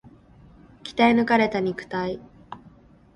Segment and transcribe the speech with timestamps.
[0.83, 2.19] 鍛え抜かれた肉体